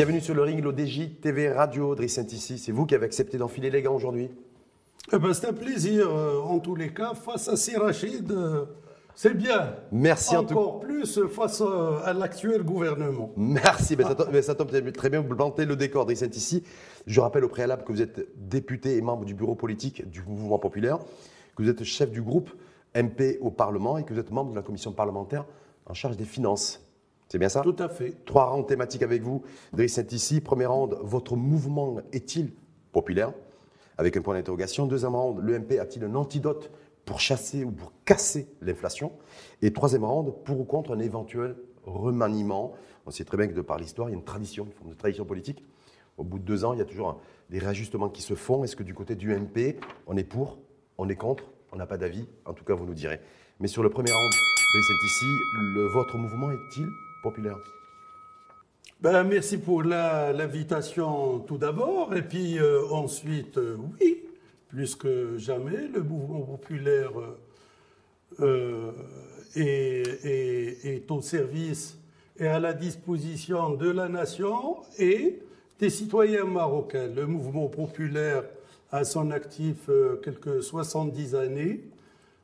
[0.00, 2.56] Bienvenue sur le ring, l'ODJ TV Radio, Driss ici.
[2.56, 4.30] C'est vous qui avez accepté d'enfiler les gants aujourd'hui
[5.12, 8.32] eh ben, C'est un plaisir, euh, en tous les cas, face à Sirachid.
[8.32, 8.64] Euh,
[9.14, 9.74] c'est bien.
[9.92, 13.30] Merci Encore plus face euh, à l'actuel gouvernement.
[13.36, 13.94] Merci.
[13.94, 15.20] Mais ça, tombe, très bien.
[15.20, 16.64] Vous plantez le décor, Driss ici.
[17.06, 20.58] Je rappelle au préalable que vous êtes député et membre du bureau politique du mouvement
[20.58, 20.98] populaire,
[21.54, 22.48] que vous êtes chef du groupe
[22.94, 25.44] MP au Parlement et que vous êtes membre de la commission parlementaire
[25.84, 26.89] en charge des finances.
[27.30, 27.60] C'est bien ça?
[27.60, 28.24] Tout à fait.
[28.24, 29.42] Trois rounds thématiques avec vous.
[29.72, 30.40] Driss ici.
[30.40, 32.52] Premier round, votre mouvement est-il
[32.90, 33.32] populaire?
[33.98, 34.86] Avec un point d'interrogation.
[34.86, 36.72] Deuxième round, l'EMP a-t-il un antidote
[37.04, 39.12] pour chasser ou pour casser l'inflation?
[39.62, 41.54] Et troisième round, pour ou contre un éventuel
[41.84, 42.72] remaniement?
[43.06, 44.90] On sait très bien que de par l'histoire, il y a une tradition, une forme
[44.90, 45.64] de tradition politique.
[46.18, 48.64] Au bout de deux ans, il y a toujours des réajustements qui se font.
[48.64, 50.58] Est-ce que du côté du MP, on est pour,
[50.98, 51.44] on est contre?
[51.70, 53.20] On n'a pas d'avis En tout cas, vous nous direz.
[53.60, 54.32] Mais sur le premier round,
[54.72, 55.26] Driss ici,
[55.76, 56.88] le, votre mouvement est-il
[57.22, 57.56] populaire
[59.00, 62.14] ben, Merci pour l'invitation tout d'abord.
[62.14, 64.24] Et puis euh, ensuite, euh, oui,
[64.68, 67.12] plus que jamais, le mouvement populaire
[68.40, 68.92] euh,
[69.56, 71.98] est, au service
[72.38, 75.40] et à la disposition de la nation et
[75.78, 77.08] des citoyens marocains.
[77.08, 78.44] Le mouvement populaire
[78.92, 79.88] a son actif
[80.22, 81.80] quelques 70 années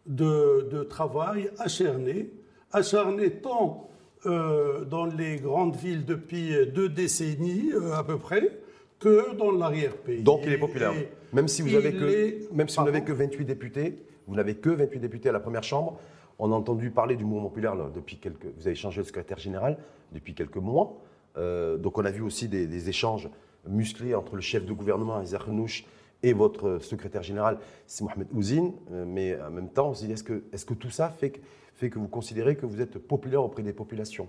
[0.06, 2.30] de travail acharné,
[2.72, 3.88] acharné tant
[4.24, 8.58] euh, dans les grandes villes depuis deux décennies euh, à peu près
[8.98, 10.22] que dans l'arrière-pays.
[10.22, 10.94] Donc il est populaire.
[11.32, 14.70] même si vous n'avez que, même si vous n'avez que 28 députés, vous n'avez que
[14.70, 15.98] 28 députés à la première chambre.
[16.38, 18.46] On a entendu parler du mouvement populaire depuis quelques.
[18.56, 19.78] Vous avez changé de secrétaire général
[20.12, 20.96] depuis quelques mois.
[21.36, 23.28] Euh, donc on a vu aussi des, échanges
[23.68, 25.84] musclés entre le chef de gouvernement Isaac Renouch
[26.22, 28.72] et votre secrétaire général, c'est Mohamed Ouzine.
[28.90, 31.30] mais en même temps, on se dit est-ce que, est -ce que tout ça fait
[31.30, 31.40] que
[31.76, 34.28] fait que vous considérez que vous êtes populaire auprès des populations.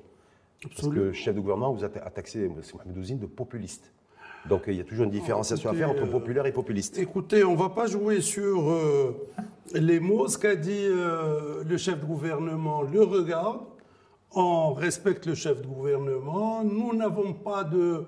[0.62, 2.54] Parce que le chef de gouvernement vous a taxé, M.
[2.74, 3.92] Mohamed de populiste.
[4.50, 6.98] Donc il y a toujours une différenciation à faire entre euh, populaire et populiste.
[6.98, 9.28] Écoutez, on ne va pas jouer sur euh,
[9.74, 10.28] les mots.
[10.28, 13.60] Ce qu'a dit euh, le chef de gouvernement le regarde.
[14.34, 16.64] On respecte le chef de gouvernement.
[16.64, 18.04] Nous n'avons pas de,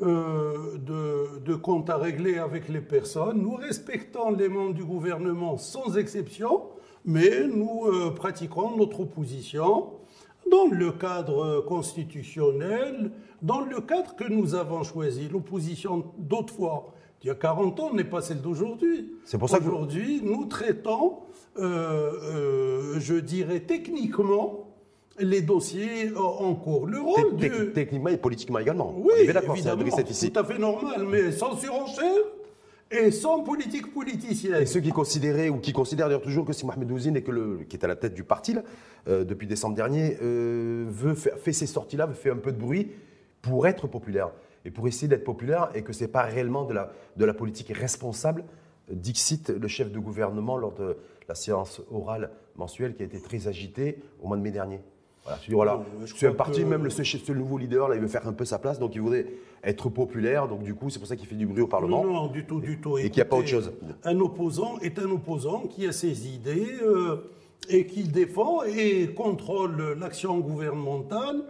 [0.00, 3.42] de, de, compte à régler avec les personnes.
[3.42, 6.62] Nous respectons les membres du gouvernement sans exception
[7.04, 9.90] mais nous euh, pratiquons notre opposition
[10.50, 13.10] dans le cadre constitutionnel,
[13.42, 15.28] dans le cadre que nous avons choisi.
[15.28, 16.92] L'opposition d'autrefois,
[17.22, 19.12] il y a 40 ans, n'est pas celle d'aujourd'hui.
[19.24, 21.18] C'est pour ça qu'aujourd'hui, nous traitons,
[21.58, 24.68] euh, euh, je dirais techniquement,
[25.18, 26.86] les dossiers en cours.
[26.86, 27.36] Le rôle
[27.74, 28.94] Techniquement et politiquement également.
[28.96, 32.24] Oui, évidemment, c'est tout à fait normal, mais sans surenchère
[32.92, 34.62] et sans politique politicienne.
[34.62, 37.22] Et ceux qui considéraient, ou qui considèrent d'ailleurs toujours que c'est Mohamed Ouzine
[37.68, 38.56] qui est à la tête du parti
[39.08, 42.92] euh, depuis décembre dernier, euh, veut fait ces sorties-là, veut faire un peu de bruit
[43.40, 44.30] pour être populaire.
[44.64, 47.34] Et pour essayer d'être populaire et que ce n'est pas réellement de la, de la
[47.34, 48.44] politique responsable,
[48.90, 50.96] dixit le chef de gouvernement lors de
[51.28, 54.80] la séance orale mensuelle qui a été très agitée au mois de mai dernier.
[55.24, 55.84] Voilà, je voilà,
[56.16, 58.58] c'est un parti, même le, ce, nouveau leader, là, il veut faire un peu sa
[58.58, 59.26] place, donc il voudrait
[59.62, 62.04] être populaire, donc du coup, c'est pour ça qu'il fait du bruit au Parlement.
[62.04, 62.98] Non, non, du tout, du tout.
[62.98, 63.72] Et, qu'il n'y a pas autre chose.
[64.02, 67.30] Un opposant est un opposant qui a ses idées euh,
[67.68, 71.44] et qui défend et contrôle l'action gouvernementale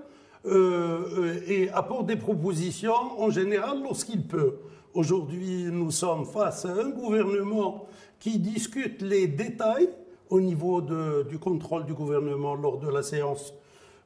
[0.45, 4.57] euh, et apporte des propositions en général lorsqu'il peut.
[4.93, 7.87] Aujourd'hui, nous sommes face à un gouvernement
[8.21, 9.89] qui discute les détails
[10.29, 13.55] au niveau de, du contrôle du gouvernement lors de la séance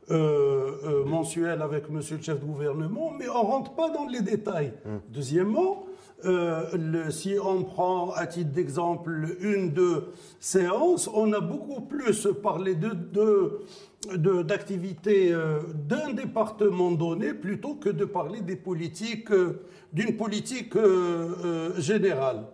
[0.08, 4.06] euh, euh, mensuel avec monsieur le chef de gouvernement, mais on ne rentre pas dans
[4.06, 4.72] les détails.
[4.84, 5.00] Hum.
[5.08, 5.84] Deuxièmement,
[6.24, 10.04] euh, le, si on prend à titre d'exemple une de
[10.38, 15.34] séances, on a beaucoup plus parlé de, d'activités
[15.74, 19.32] d'un département donné plutôt que de parler des politiques,
[19.92, 20.74] d'une politique
[21.78, 22.46] générale.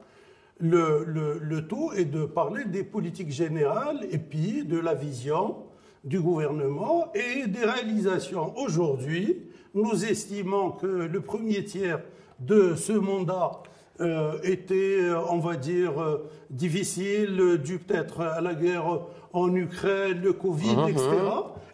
[0.59, 5.57] Le, le, le, tout est de parler des politiques générales et puis de la vision
[6.05, 8.57] du gouvernement et des réalisations.
[8.59, 9.43] Aujourd'hui,
[9.75, 12.01] nous estimons que le premier tiers
[12.41, 13.63] de ce mandat
[14.01, 15.01] euh, était,
[15.31, 19.03] on va dire, euh, difficile, dû peut-être à la guerre
[19.33, 21.09] en Ukraine, le Covid, etc.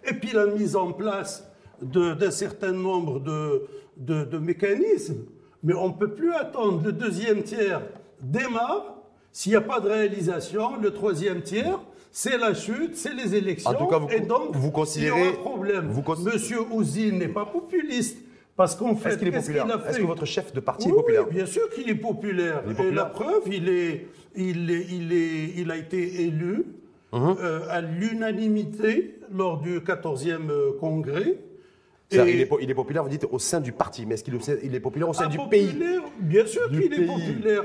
[0.04, 1.48] Et puis la mise en place
[1.80, 3.62] d'un certain nombre de,
[3.96, 5.24] de, de mécanismes.
[5.62, 6.82] Mais on ne peut plus attendre.
[6.84, 7.82] Le deuxième tiers
[8.20, 8.94] démarre.
[9.32, 11.78] S'il n'y a pas de réalisation, le troisième tiers
[12.20, 13.70] c'est la chute, c'est les élections.
[13.70, 15.20] En tout cas, vous, et donc, vous considérez.
[15.20, 15.92] Il y aura un problème.
[16.24, 18.18] Monsieur Ouzine n'est pas populiste.
[18.56, 21.26] Parce qu'en fait, est-ce qu'il est populaire Est-ce que votre chef de parti est populaire
[21.28, 22.64] Oui, bien sûr qu'il est populaire.
[22.76, 26.64] Et la preuve, il, est, il, est, il, est, il a été élu
[27.12, 27.36] uh-huh.
[27.38, 30.72] euh, à l'unanimité lors du 14e euh,
[32.10, 32.40] il,
[32.70, 34.34] est, populaire, vous dites, au sein du parti, mais est-ce qu'il
[34.74, 35.74] est, populaire au sein ah, du pays?
[36.20, 37.64] Bien sûr qu'il est populaire.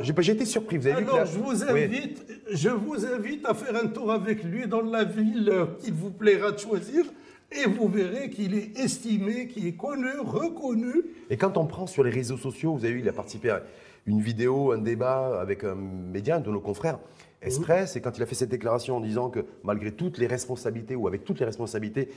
[0.00, 3.76] J'ai été surpris, vous avez alors, vu je, vous invite, je vous invite à faire
[3.76, 7.04] un tour avec lui dans la ville qu'il vous plaira de choisir.
[7.52, 11.04] Et vous verrez qu'il est estimé, qu'il est connu, reconnu.
[11.30, 13.62] Et quand on prend sur les réseaux sociaux, vous avez vu, il a participé à
[14.06, 16.98] une vidéo, un débat avec un média, un de nos confrères,
[17.42, 20.96] Express, et quand il a fait cette déclaration en disant que malgré toutes les responsabilités,
[20.96, 22.08] ou avec toutes les responsabilités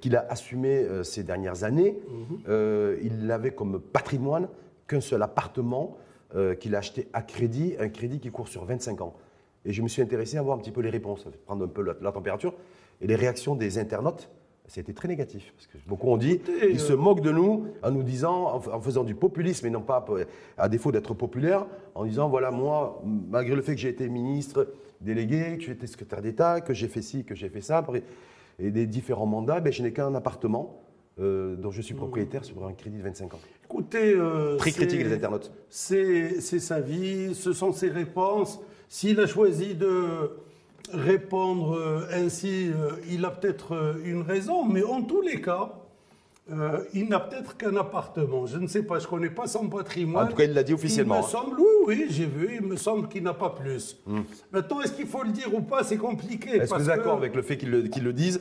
[0.00, 2.38] qu'il a assumées euh, ces dernières années, mhm.
[2.48, 4.48] euh, il n'avait comme patrimoine
[4.88, 5.96] qu'un seul appartement
[6.34, 9.14] euh, qu'il a acheté à crédit, un crédit qui court sur 25 ans.
[9.64, 11.82] Et je me suis intéressé à voir un petit peu les réponses, prendre un peu
[11.82, 12.54] la température,
[13.00, 14.30] et les réactions des internautes
[14.66, 15.52] c'était très négatif.
[15.54, 19.04] Parce que beaucoup ont dit, ils se moquent de nous en nous disant, en faisant
[19.04, 20.04] du populisme et non pas
[20.56, 24.72] à défaut d'être populaire, en disant voilà, moi, malgré le fait que j'ai été ministre
[25.00, 27.84] délégué, que j'ai été secrétaire d'État, que j'ai fait ci, que j'ai fait ça,
[28.58, 30.78] et des différents mandats, ben, je n'ai qu'un appartement.
[31.20, 33.40] Euh, dont je suis propriétaire sur un crédit de 25 ans.
[33.66, 35.52] Écoutez, euh, très critique les internautes.
[35.68, 38.58] C'est sa vie, ce sont ses réponses.
[38.88, 40.30] S'il a choisi de
[40.92, 45.72] répondre euh, ainsi, euh, il a peut-être euh, une raison, mais en tous les cas,
[46.92, 48.44] il n'a peut-être qu'un appartement.
[48.46, 50.26] Je ne sais pas, je ne connais pas son patrimoine.
[50.26, 51.14] En tout cas, il l'a dit officiellement.
[51.14, 51.28] Il me hein.
[51.28, 53.96] semble, oui, oui, j'ai vu, il me semble qu'il n'a pas plus.
[54.06, 54.22] Hmm.
[54.52, 56.56] Maintenant, est-ce qu'il faut le dire ou pas C'est compliqué.
[56.56, 58.38] Est-ce que vous êtes d'accord avec le fait qu'il le, le, disent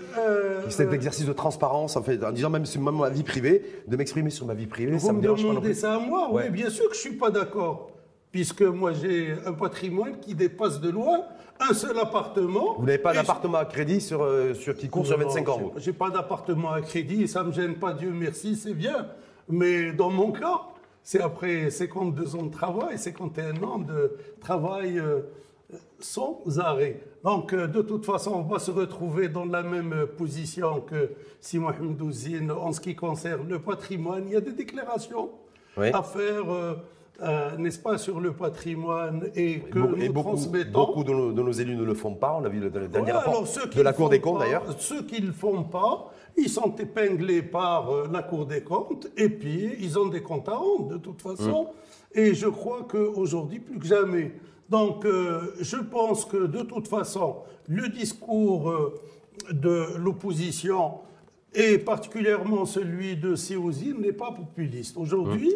[0.67, 4.31] Cet exercice de transparence, en, fait, en disant même sur ma vie privée, de m'exprimer
[4.31, 5.47] sur ma vie privée, ça me dérange pas.
[5.47, 7.91] Vous demandez ça à moi Oui, bien sûr que je ne suis pas d'accord.
[8.31, 11.25] Puisque moi, j'ai un patrimoine qui dépasse de loin
[11.69, 12.75] un seul appartement.
[12.77, 15.81] Vous n'avez pas d'appartement à crédit sur, euh, sur, qui court sur 25 ans Je
[15.81, 19.07] J'ai pas d'appartement à crédit, ça ne me gêne pas, Dieu merci, c'est bien.
[19.49, 20.61] Mais dans mon cas,
[21.03, 25.21] c'est après 52 ans de travail, 51 ans de travail euh,
[25.99, 27.01] sans arrêt.
[27.23, 31.59] Donc, euh, de toute façon, on va se retrouver dans la même position que si
[31.59, 34.23] Mohamed Ouzine en ce qui concerne le patrimoine.
[34.27, 35.29] Il y a des déclarations
[35.77, 36.45] à faire
[37.21, 40.71] euh, n'est-ce pas, sur le patrimoine et que nous beaucoup, transmettons.
[40.71, 43.43] Beaucoup de nos, élus ne le font pas, on l'a vu dans le dernier rapport
[43.43, 44.63] de la Cour des comptes d'ailleurs.
[44.79, 49.07] Ceux qui ne le font pas, ils sont épinglés par euh, la Cour des comptes
[49.17, 51.67] et puis ils ont des comptes à rendre de toute façon.
[52.15, 52.19] Mm.
[52.19, 54.33] Et je crois qu'aujourd'hui, plus que jamais.
[54.69, 57.35] Donc, euh, je pense que de toute façon,
[57.67, 58.73] le discours
[59.51, 60.99] de l'opposition
[61.53, 64.97] et particulièrement celui de Séouzine n'est pas populiste.
[64.97, 65.53] Aujourd'hui,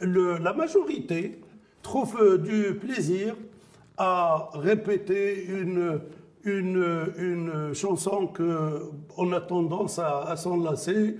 [0.00, 1.40] la majorité
[1.82, 3.34] trouve euh, du plaisir
[3.96, 6.00] à répéter une,
[6.44, 11.16] une, une chanson qu'on a tendance à, à s'enlacer.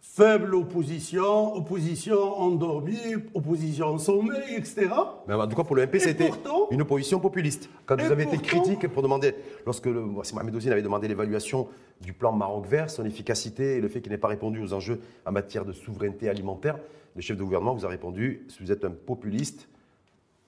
[0.00, 4.88] Faible opposition, opposition endormie, opposition en sommeil, etc.
[5.28, 6.30] Mais en tout cas, pour le MP, c'était
[6.72, 7.70] une opposition populiste.
[7.86, 9.34] Quand vous avez été critique pour demander,
[9.64, 11.68] lorsque le, Mohamed Ouzine avait demandé l'évaluation
[12.00, 15.00] du plan Maroc vert, son efficacité et le fait qu'il n'ait pas répondu aux enjeux
[15.24, 16.78] en matière de souveraineté alimentaire,
[17.18, 19.68] le chef de gouvernement vous a répondu si vous êtes un populiste,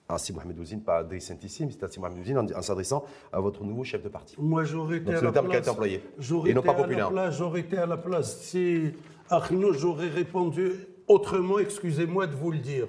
[0.08, 3.82] ainsi Mohamed Ouzine, pas Adrien Saint-Issim, c'est ainsi Mohamed Ouzine en, s'adressant à votre nouveau
[3.82, 4.36] chef de parti.
[4.38, 5.66] Moi, j'aurais été, à la place.
[5.66, 6.00] employé.
[6.46, 7.32] Et non pas populaire.
[7.32, 8.40] J'aurais été à la place.
[8.42, 8.92] Si
[9.28, 10.70] Arnaud, j'aurais répondu
[11.08, 12.86] autrement, excusez-moi de vous le dire.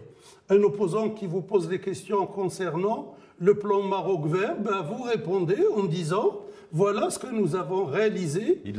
[0.49, 5.57] Un opposant qui vous pose des questions concernant le plan Maroc vert, ben vous répondez
[5.75, 6.41] en disant
[6.71, 8.75] voilà ce que nous avons réalisé il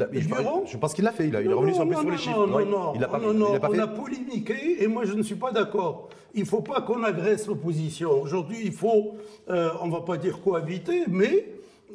[0.66, 1.28] je pense qu'il l'a fait.
[1.28, 2.46] Il, a, revenu sur, les chiffres.
[2.46, 2.94] Non, non, non.
[3.20, 6.08] non, non, on a polémiqué et moi je ne suis pas d'accord.
[6.34, 8.22] Il ne faut pas qu'on agresse l'opposition.
[8.22, 9.16] Aujourd'hui, il faut,
[9.50, 11.46] euh, on ne va pas dire cohabiter, mais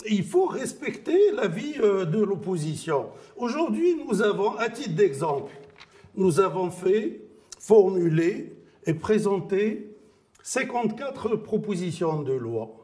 [0.08, 3.08] il faut respecter la vie euh, de l'opposition.
[3.36, 5.52] Aujourd'hui, nous avons, à titre d'exemple,
[6.16, 7.22] nous avons fait,
[7.60, 8.54] formulé
[8.86, 9.96] et présenté
[10.44, 12.77] 54 propositions de loi.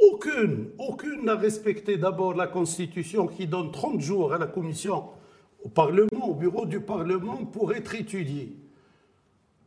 [0.00, 5.04] Aucune, aucune n'a respecté d'abord la Constitution qui donne 30 jours à la Commission,
[5.62, 8.56] au Parlement, au bureau du Parlement pour être étudiée.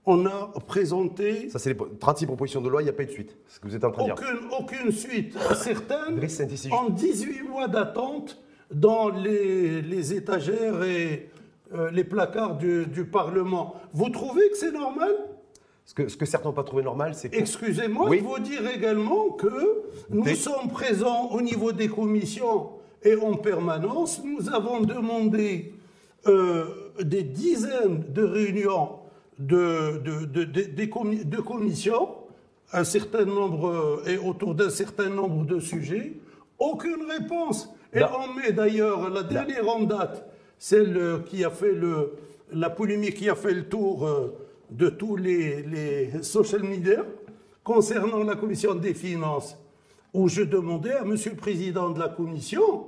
[0.06, 1.50] On a présenté.
[1.50, 3.38] Ça, c'est les 36 propositions de loi, il n'y a pas eu de suite.
[3.48, 4.16] ce que vous êtes en train de dire.
[4.58, 5.38] Aucune suite.
[5.56, 6.20] Certaines
[6.72, 8.42] en 18 mois d'attente
[8.74, 11.30] dans les, étagères et
[11.74, 13.76] euh, les placards du, du Parlement.
[13.94, 15.12] Vous trouvez que c'est normal?
[15.92, 17.36] Ce que, ce que, certains n'ont pas trouvé normal, c'est que...
[17.36, 22.70] Excusez-moi de vous dire également que nous sommes présents au niveau des commissions
[23.04, 24.22] et en permanence.
[24.24, 25.74] Nous avons demandé
[26.28, 26.64] euh,
[27.02, 29.00] des dizaines de réunions
[29.38, 32.08] de, de, de, de, commissions,
[32.72, 36.14] un certain nombre, et autour d'un certain nombre de sujets.
[36.58, 37.70] Aucune réponse.
[37.94, 40.26] Et on met d'ailleurs la dernière en date,
[40.58, 42.14] celle qui a fait le,
[42.54, 44.08] la polémique qui a fait le tour...
[44.72, 47.06] De tous les, social media
[47.64, 49.58] concernant la commission des finances,
[50.14, 52.88] où je demandais à Monsieur le Président de la commission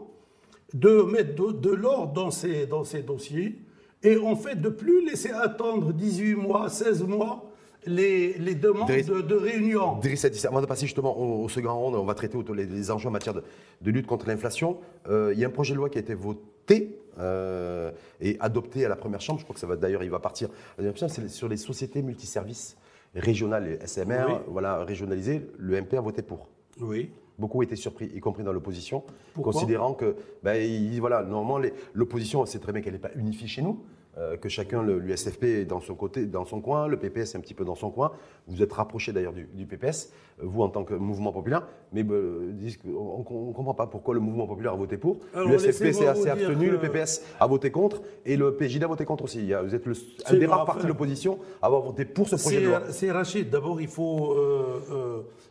[0.74, 3.60] de mettre de, l'ordre dans ces, dans ces dossiers
[4.02, 7.50] et en fait de plus laisser attendre 18 mois, 16 mois
[7.86, 10.00] les, les demandes de, de, réunion.
[10.46, 13.34] avant de passer justement au, second round, on va traiter les, les enjeux en matière
[13.34, 13.44] de,
[13.82, 14.78] de lutte contre l'inflation.
[15.10, 17.92] Euh, il y a un projet de loi qui a été voté euh,
[18.22, 19.40] et adopté à la première chambre.
[19.40, 20.50] Je crois que ça va d'ailleurs, il va partir.
[20.96, 22.78] C'est sur les sociétés multiservices
[23.16, 25.48] régionales, les SMR, voilà, régionalisées.
[25.58, 26.48] Le MP a voté pour.
[26.80, 27.12] Oui.
[27.40, 29.04] Beaucoup étaient surpris, y compris dans l'opposition,
[29.42, 33.84] considérant que, ben, voilà, normalement, l'opposition, c'est très bien qu'elle n'est pas unifiée chez nous.
[34.20, 37.42] Euh, que chacun, l'USFP est dans son côté, dans son coin, le PPS est un
[37.42, 38.12] petit peu dans son coin.
[38.48, 42.54] Vous êtes rapproché d'ailleurs du, PPS, euh, vous en tant que mouvement populaire, mais euh,
[42.86, 45.18] on ne comprend pas pourquoi le mouvement populaire a voté pour.
[45.36, 49.24] L'USFP s'est assez abstenu, le PPS a voté contre, et le PJD a voté contre
[49.24, 49.52] aussi.
[49.52, 49.94] Vous êtes le,
[50.28, 52.82] un des rares partis de l'opposition à avoir voté pour ce projet de loi.
[52.92, 54.38] C'est Rachid, d'abord il faut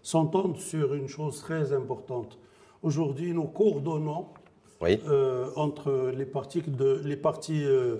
[0.02, 2.38] s'entendre sur une chose très importante.
[2.84, 4.26] Aujourd'hui, nous coordonnons
[5.56, 7.96] entre les partis, de, les partis euh,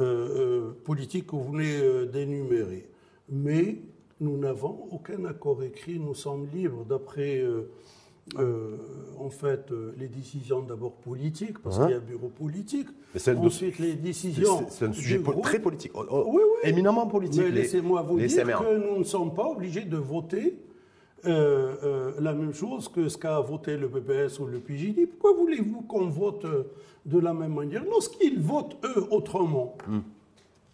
[0.00, 2.88] euh, politique que vous venez euh, d'énumérer.
[3.28, 3.78] Mais
[4.20, 7.42] nous n'avons aucun accord écrit, nous sommes libres d'après
[9.18, 12.88] en fait, les décisions d'abord politiques, parce qu'il y a un bureau politique.
[13.36, 14.66] Ensuite, les décisions.
[14.70, 16.70] C'est un sujet très politique, oh, oh, oui, oui.
[16.70, 17.42] éminemment politique.
[17.42, 20.56] Mais laissez-moi vous dire que nous ne sommes pas obligés de voter
[21.26, 25.06] la même chose que ce qu'a voté le PPS ou le PJD.
[25.08, 26.46] Pourquoi voulez-vous qu'on vote
[27.06, 27.84] de la même manière.
[27.84, 30.00] Lorsqu'ils votent, eux, autrement, hmm.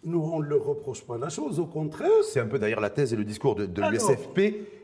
[0.05, 2.09] nous, on ne leur reproche pas la chose, au contraire.
[2.23, 4.39] C'est un peu d'ailleurs la thèse et le discours de, l'USFP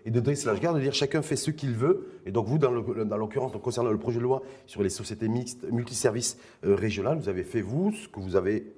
[0.05, 2.07] et de Driss Lashgar de dire chacun fait ce qu'il veut.
[2.25, 6.37] Et donc vous, dans l'occurrence, concernant le projet de loi sur les sociétés mixtes, multiservices
[6.65, 8.73] euh, régionales, vous avez fait, vous, ce que vous avez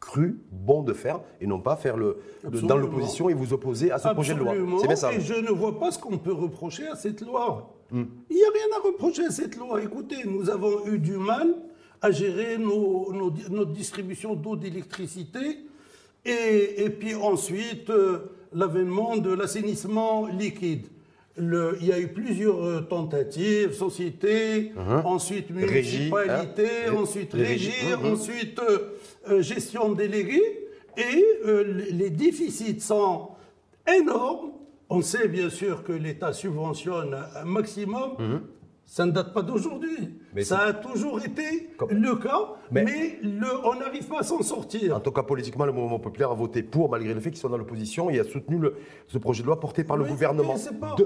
[0.00, 3.98] cru bon de faire et non pas faire le, dans l'opposition et vous opposer à
[3.98, 4.54] ce projet de loi.
[4.80, 5.12] C'est bien ça.
[5.12, 7.74] Et je ne vois pas ce qu'on peut reprocher à cette loi.
[7.90, 8.04] Hmm.
[8.30, 9.82] Il n'y a rien à reprocher à cette loi.
[9.82, 11.54] Écoutez, nous avons eu du mal
[12.00, 15.58] à gérer nos, notre distribution d'eau, d'électricité,
[16.24, 18.18] et, puis ensuite euh,
[18.52, 20.86] l'avènement de l'assainissement liquide.
[21.36, 25.04] Le, il y a eu plusieurs euh, tentatives, sociétés, uh-huh.
[25.04, 26.94] ensuite municipalité, hein.
[26.96, 28.12] ensuite régie, uh-huh.
[28.12, 28.97] ensuite euh,
[29.40, 31.24] gestion déléguée, et
[31.90, 33.28] les déficits sont
[33.86, 34.52] énormes.
[34.90, 38.40] On sait bien sûr que l'État subventionne un maximum, uh-huh.
[38.90, 40.14] Ça ne date pas d'aujourd'hui.
[40.40, 44.96] Ça a toujours été le cas, mais, le, on n'arrive pas à s'en sortir.
[44.96, 47.50] En tout cas, politiquement, le mouvement populaire a voté pour, malgré le fait qu'ils sont
[47.50, 50.56] dans l'opposition, et a soutenu le, ce projet de loi porté par le gouvernement.
[50.56, 50.96] C'est pas,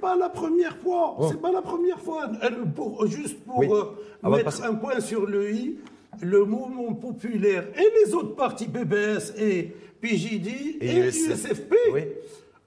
[0.00, 1.16] pas la première fois.
[1.18, 1.28] Oh.
[1.30, 2.30] C'est pas la première fois.
[2.74, 3.94] Pour, juste pour euh,
[4.30, 5.76] mettre un point sur le i,
[6.20, 10.48] le mouvement populaire et les autres partis PBS et PJD
[10.80, 11.74] et, et l'USFP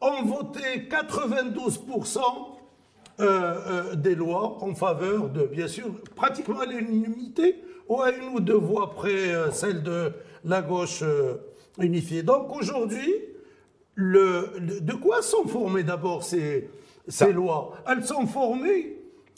[0.01, 1.81] ont voté 92
[3.19, 5.85] euh, euh, des lois en faveur de, bien sûr,
[6.15, 10.11] pratiquement à l'unanimité, ou à une ou deux voix près, euh, celle de
[10.43, 11.03] la gauche
[11.79, 12.23] unifiée.
[12.23, 13.13] Donc aujourd'hui,
[13.93, 14.49] le,
[14.81, 16.69] de quoi sont formées d'abord ces,
[17.07, 17.73] ces lois?
[17.87, 18.97] Elles sont formées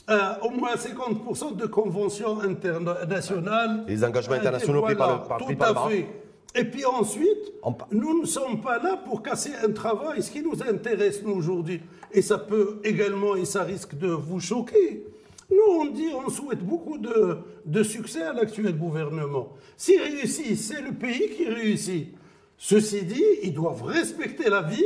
[0.10, 3.84] au moins 50% de conventions internationales.
[3.88, 6.08] Les engagements internationaux pris par le, par, tout à fait.
[6.56, 7.54] Et puis ensuite,
[7.92, 10.24] nous ne sommes pas là pour casser un travail.
[10.24, 14.40] Ce qui nous intéresse, nous, aujourd'hui, et ça peut également, et ça risque de vous
[14.40, 15.06] choquer,
[15.50, 19.50] nous, on dit, on souhaite beaucoup de, de succès à l'actuel gouvernement.
[19.78, 22.10] S'il réussit, c'est le pays qui réussit.
[22.58, 24.84] Ceci dit, ils doivent respecter la vie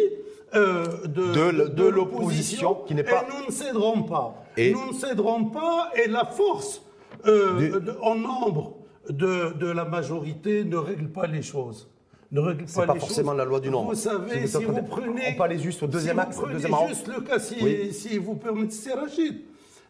[0.54, 3.24] euh, de, de, l'opposition qui n'est pas.
[3.24, 4.44] Et nous ne céderons pas.
[4.58, 6.82] Et nous ne céderons pas, et la force
[7.26, 8.76] euh, en nombre
[9.10, 11.90] de, de, la majorité ne règle pas les choses.
[12.34, 13.92] Ne règle pas, pas forcément la loi du nombre.
[13.92, 15.38] Vous savez, si vous, prenez.
[15.82, 19.42] Au deuxième si axe, vous deuxième juste le cas, si, si vous permettez, Rachid,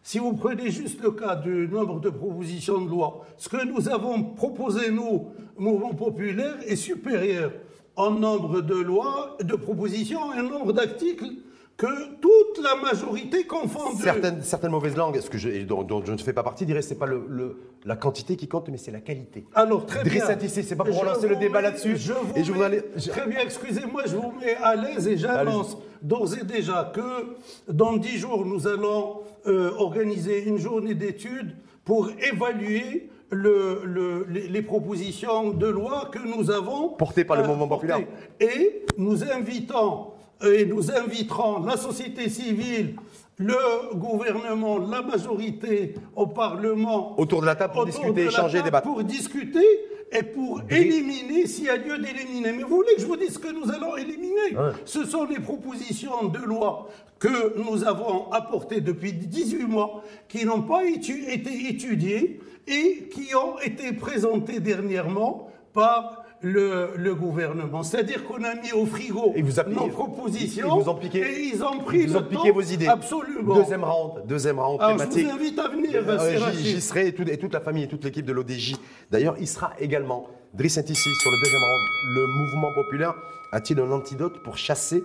[0.04, 3.88] si vous prenez juste le cas du nombre de propositions de loi, ce que nous
[3.88, 7.52] avons proposé, nous, mouvement populaire, est supérieur
[7.96, 11.30] en nombre de lois, de propositions et en nombre d'articles
[11.76, 14.02] que toute la majorité confondue.
[14.02, 16.86] Certaines, certaines mauvaises langues, ce que je, dont, je ne fais pas partie, diraient que
[16.86, 19.46] ce n'est pas le, la quantité qui compte, mais c'est la qualité.
[19.54, 20.24] Alors, très bien.
[20.48, 21.96] c'est pas pour relancer le débat là-dessus.
[22.36, 22.62] et je vous.
[23.10, 27.36] Très bien, excusez-moi, je vous mets à l'aise et j'annonce d'ores et déjà que
[27.68, 34.62] dans dix jours, nous allons euh, organiser une journée d'études pour évaluer le, le, les,
[34.62, 38.00] propositions de loi que nous avons portées par le euh, mouvement populaire.
[38.38, 40.08] Et nous invitons
[40.44, 42.96] et nous inviterons la société civile,
[43.38, 47.18] le gouvernement, la majorité au Parlement.
[47.18, 48.86] Autour de la table pour discuter, échanger, débattre.
[48.88, 49.64] Pour discuter
[50.12, 52.52] et pour éliminer s'il y a lieu d'éliminer.
[52.52, 54.56] Mais vous voulez que je vous dise ce que nous allons éliminer?
[54.84, 56.88] Ce sont les propositions de loi
[57.18, 63.58] que nous avons apportées depuis 18 mois, qui n'ont pas été étudiées et qui ont
[63.60, 67.82] été présentées dernièrement par le, gouvernement.
[67.82, 71.48] C'est-à-dire qu'on a mis au frigo et vous nos propositions ils vous ont piqué, et
[71.54, 72.86] ils ont pris piqué vos idées.
[72.86, 73.54] Absolument.
[73.54, 76.02] Deuxième round, deuxième round Alors, Je vous invite à venir.
[76.06, 78.74] Euh, J'y serai et, et, toute la famille et toute l'équipe de l'ODJ.
[79.10, 81.88] D'ailleurs, il sera également Driss ici sur le deuxième round.
[82.14, 83.14] Le mouvement populaire
[83.52, 85.02] a-t-il un antidote pour chasser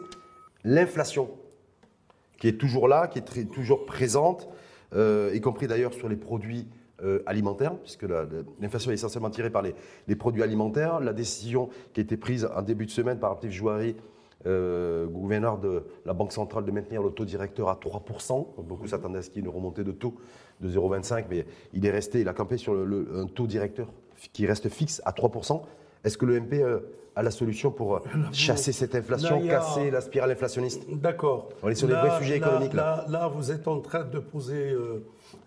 [0.63, 1.29] l'inflation
[2.39, 4.47] qui est toujours là, qui est toujours présente,
[4.95, 6.67] euh, y compris d'ailleurs sur les produits
[7.03, 8.05] euh, alimentaires, puisque
[8.59, 10.99] l'inflation est essentiellement tirée par les, produits alimentaires.
[10.99, 13.95] La décision qui a été prise en début de semaine par Artif Jouari,
[14.45, 18.47] euh, gouverneur de la Banque centrale, de maintenir le taux directeur à 3%.
[18.63, 20.15] Beaucoup s'attendaient à ce qu'il y ait une remontée de taux
[20.59, 23.87] de 0,25, mais il est resté, il a campé sur un taux directeur
[24.33, 25.61] qui reste fixe à 3%.
[26.03, 26.37] Est-ce que le
[27.17, 31.49] Euh, a la solution pour chasser cette inflation, casser la spirale inflationniste D'accord.
[31.63, 33.05] On est sur des vrais sujets économiques là.
[33.09, 34.75] Là, vous êtes en train de poser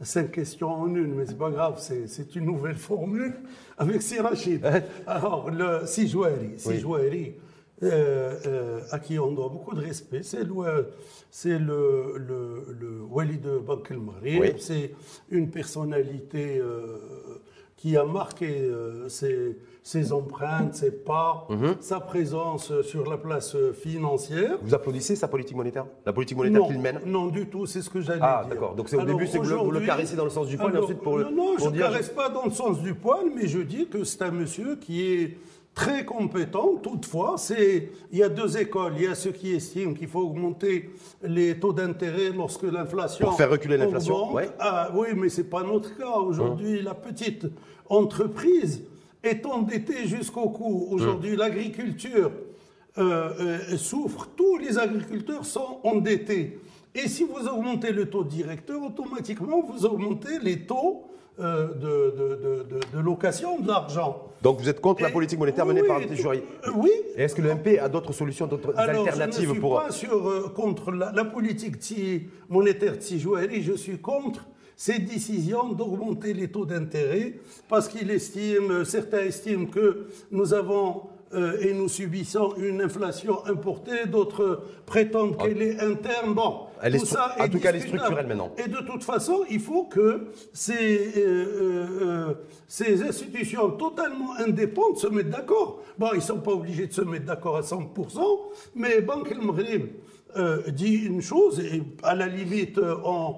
[0.02, 3.34] cinq questions en une, mais c'est pas grave, c'est une nouvelle formule
[3.78, 4.66] avec Sirachid.
[5.06, 7.34] Alors, le Sijouari, Sijouari
[7.82, 10.88] euh, euh, à qui on doit beaucoup de respect, c'est le,
[11.30, 14.92] c'est le, le, le Wali de Bank el c'est
[15.30, 16.98] une personnalité euh,
[17.76, 21.76] qui a marqué euh, ses, ses, empreintes, ses pas, mhm.
[21.80, 24.58] sa présence sur la place financière.
[24.62, 25.86] Vous applaudissez sa politique monétaire?
[26.06, 27.00] La politique monétaire qu'il mène?
[27.06, 28.46] Non, du tout, c'est ce que j'allais ah, dire.
[28.46, 28.74] Ah, d'accord.
[28.74, 31.18] Donc au début, c'est vous, le caressez dans le sens du poil, et ensuite pour
[31.18, 31.24] le.
[31.24, 34.04] Non, non, je ne caresse pas dans le sens du poil, mais je dis que
[34.04, 35.36] c'est un monsieur qui est
[35.74, 36.76] très compétent.
[36.82, 38.94] Toutefois, c'est, il y a deux écoles.
[38.96, 40.90] Il y a ceux qui estiment qu'il faut augmenter
[41.22, 43.26] les taux d'intérêt lorsque l'inflation.
[43.26, 44.36] Pour faire reculer l'inflation.
[44.58, 46.16] Ah, oui, mais c'est pas notre cas.
[46.16, 47.46] Aujourd'hui, la petite
[47.88, 48.84] entreprise
[49.22, 50.88] est endettée jusqu'au cou.
[50.90, 52.30] Aujourd'hui, l'agriculture
[52.98, 54.28] euh, euh, souffre.
[54.36, 56.58] Tous les agriculteurs sont endettés.
[56.94, 61.04] Et si vous augmentez le taux directeur, automatiquement, vous augmentez les taux
[61.38, 64.26] euh, de, de, location de l'argent.
[64.42, 66.06] Donc vous êtes contre la politique monétaire menée par le
[66.74, 66.90] Oui.
[67.16, 69.80] Est-ce que le MP a d'autres solutions, d'autres alternatives je ne suis pour.
[69.80, 71.76] pas sur, contre la, politique
[72.48, 74.46] monétaire de je suis contre
[74.80, 77.34] ces décisions d'augmenter les taux d'intérêt
[77.68, 81.02] parce qu'il estime, certains estiment que nous avons
[81.34, 85.42] euh, et nous subissons une inflation importée, d'autres prétendent ah.
[85.44, 86.32] qu'elle est interne.
[86.32, 88.52] Bon, elle tout ça en tout cas, elle est structurelle maintenant.
[88.56, 92.34] Et de toute façon, il faut que ces, euh, euh,
[92.66, 95.82] ces institutions totalement indépendantes se mettent d'accord.
[95.98, 98.18] Bon, ils ne sont pas obligés de se mettre d'accord à 100%,
[98.76, 99.88] mais Banque El Maghreb
[100.68, 103.34] dit une chose, et à la limite, on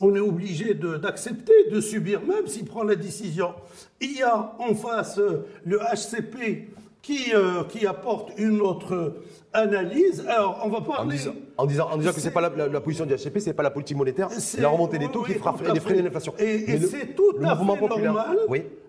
[0.00, 3.54] on est obligé d'accepter, de, subir, même s'il prend la décision.
[4.00, 5.18] Il y a en face
[5.64, 6.68] le HCP
[7.00, 9.14] qui, euh, qui apporte une autre
[9.52, 10.24] analyse.
[10.28, 11.16] Alors, on va parler.
[11.56, 13.62] En disant, en disant, que ce n'est pas la, position du HCP, ce n'est pas
[13.62, 16.34] la politique monétaire, c'est la remontée des taux qui fera freiner l'inflation.
[16.38, 18.38] Et, c'est tout, à fait normal.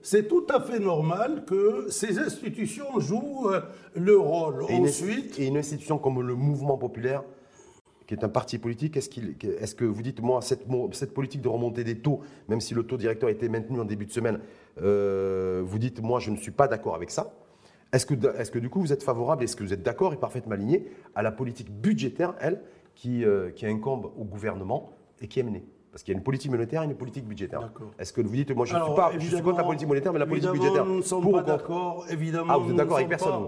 [0.02, 3.62] C'est tout à fait normal que ces institutions jouent euh,
[3.96, 4.64] le rôle.
[4.64, 5.40] Ensuite.
[5.40, 7.24] et une institution comme le mouvement populaire
[8.08, 11.84] qui est un parti politique, est-ce, que vous dites, moi, cette, cette, politique de remontée
[11.84, 14.40] des taux, même si le taux directeur a été maintenu en début de semaine,
[14.82, 17.34] euh, vous dites, moi, je ne suis pas d'accord avec ça.
[17.92, 20.18] Est-ce que, est que, du coup vous êtes favorable, est-ce que vous êtes d'accord et
[20.18, 22.62] parfaitement aligné à la politique budgétaire, elle,
[22.96, 24.92] qui, euh, qui incombe au gouvernement
[25.22, 25.66] et qui est menée?
[25.92, 27.72] Parce qu'il y a une politique monétaire et une politique budgétaire.
[27.98, 30.14] Est-ce que vous dites, moi je ne suis pas je suis contre la politique monétaire,
[30.14, 30.86] mais la politique budgétaire.
[30.86, 32.54] Nous ne sommes pas d'accord, évidemment.
[32.54, 33.48] Ah, vous êtes d'accord avec personne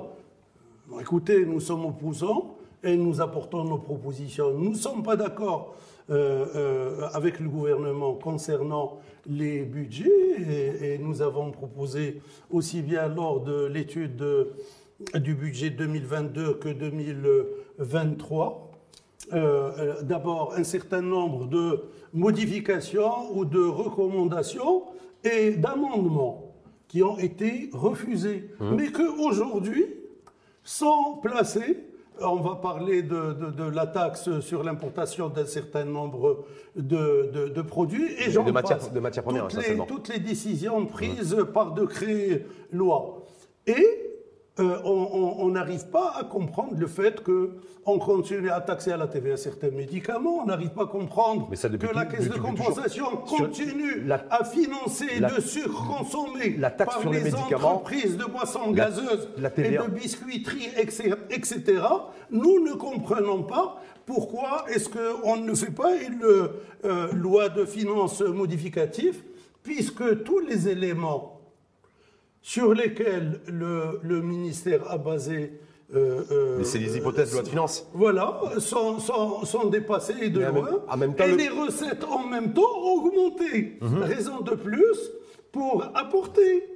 [0.99, 4.53] Écoutez, nous sommes opposants et nous apportons nos propositions.
[4.53, 5.75] Nous ne sommes pas d'accord
[6.09, 10.09] euh, euh, avec le gouvernement concernant les budgets
[10.81, 14.23] et, nous avons proposé aussi bien lors de l'étude
[15.15, 18.71] du budget 2022 que 2023
[19.33, 24.85] euh, d'abord un certain nombre de modifications ou de recommandations
[25.23, 26.55] et d'amendements
[26.87, 28.75] qui ont été refusés, mmh.
[28.75, 29.85] mais qu'aujourd'hui
[30.63, 31.77] sont placés
[32.21, 38.43] on va parler de, la taxe sur l'importation d'un certain nombre de, produits et j'en
[38.43, 43.23] de matières, premières, toutes les, toutes les décisions prises par décret loi.
[43.67, 44.08] Et
[44.59, 49.37] euh, on n'arrive pas à comprendre le fait qu'on continue à taxer à la TVA
[49.37, 55.19] certains médicaments, on n'arrive pas à comprendre que la caisse de compensation continue à financer
[55.19, 60.69] le sucre consommé par les, entreprises de boissons gazeuses et de biscuiterie,
[61.29, 61.81] etc.
[62.29, 68.21] Nous ne comprenons pas pourquoi est-ce qu'on ne fait pas une euh, loi de finances
[68.21, 69.21] modificative,
[69.63, 71.38] puisque tous les éléments
[72.41, 75.53] sur lesquels le, ministère a basé.
[75.93, 77.87] Euh, euh, Mais c'est les hypothèses de loi de finances.
[77.93, 80.83] Voilà, sont, sont, dépassées de loin.
[81.19, 83.77] et les recettes en même temps augmentées.
[83.81, 84.03] Mhm.
[84.03, 85.11] Raison de plus
[85.51, 86.67] pour apporter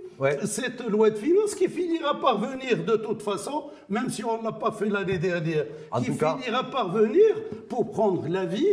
[0.45, 4.43] cette loi de finances qui finira par venir de toute façon, même si on ne
[4.43, 5.65] l'a pas fait l'année dernière,
[5.97, 7.35] qui finira par venir
[7.67, 8.65] pour prendre l'avis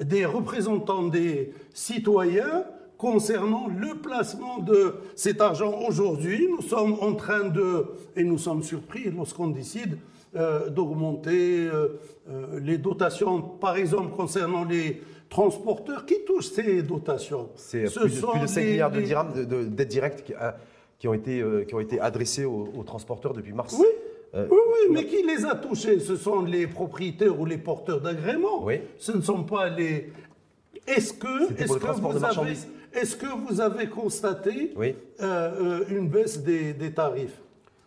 [0.00, 2.64] des représentants des citoyens
[2.98, 5.72] concernant le placement de cet argent.
[5.88, 9.98] Aujourd'hui, nous sommes en train de, et nous sommes surpris lorsqu'on décide
[10.36, 16.04] euh, d'augmenter euh, euh, les dotations, par exemple concernant les transporteurs.
[16.04, 20.24] Qui touchent ces dotations C'est plus, de 5 milliards de dirhams d'aides directes
[20.98, 23.76] qui, ont été, qui ont été adressés aux, transporteurs depuis mars.
[23.78, 23.86] Oui.
[24.34, 26.00] oui, oui, mais qui les a touchés?
[26.00, 28.64] Ce sont les propriétaires ou les porteurs d'agréments?
[28.64, 28.80] Oui.
[28.98, 30.12] Ce ne sont pas les.
[30.86, 32.54] Est-ce que, est que, vous avez,
[32.94, 34.74] est que vous avez constaté
[35.20, 37.40] une baisse des, des tarifs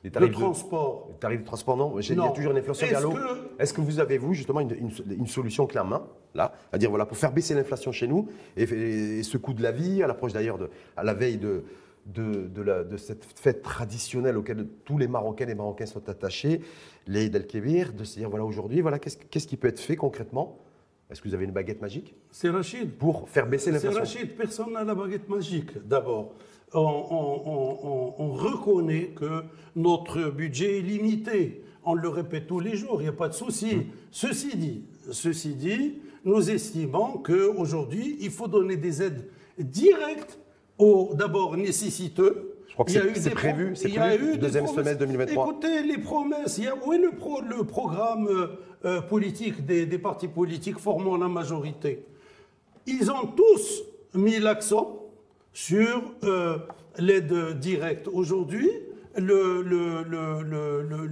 [0.03, 1.07] les tarifs de transport?
[1.09, 1.99] les tarifs de transport, non.
[1.99, 3.13] Il y a toujours une inflation vers l'eau.
[3.59, 7.17] Est-ce que vous avez, vous, justement, une, solution claire main, là, à dire, voilà, pour
[7.17, 10.57] faire baisser l'inflation chez nous, et, ce coût de la vie, à l'approche d'ailleurs,
[10.97, 11.63] à la veille de,
[12.07, 16.61] de, cette fête traditionnelle auquel tous les Marocains et Marocains sont attachés,
[17.07, 20.57] l'Eid el-Kébir, de se dire, voilà, aujourd'hui, voilà, qu'est-ce qui peut être fait concrètement
[21.11, 22.91] Est-ce que vous avez une baguette magique C'est Rachid.
[22.91, 26.33] Pour faire baisser l'inflation C'est Rachid, personne n'a la baguette magique, d'abord
[26.73, 29.43] on, reconnaît que
[29.75, 31.63] notre budget est limité.
[31.83, 33.75] On le répète tous les jours, il n'y a pas de souci.
[33.75, 33.83] Mmh.
[34.11, 40.37] Ceci dit, ceci dit, nous estimons qu'aujourd'hui, il faut donner des aides directes
[40.77, 42.50] aux d'abord nécessiteux.
[42.87, 45.45] Je crois que c'est prévu, c'est prévu, deuxième semestre 2023.
[45.45, 47.11] Écoutez, les promesses, il y a, où est le,
[47.57, 48.27] le programme
[48.85, 52.05] euh, politique des, des partis politiques formant la majorité?
[52.87, 55.01] Ils ont tous mis l'accent
[55.53, 56.57] sur euh,
[56.97, 58.07] l'aide directe.
[58.11, 58.69] Aujourd'hui,
[59.17, 61.07] le, le, le,